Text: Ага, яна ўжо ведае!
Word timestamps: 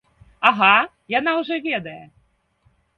Ага, 0.49 0.71
яна 1.19 1.31
ўжо 1.43 1.55
ведае! 1.69 2.01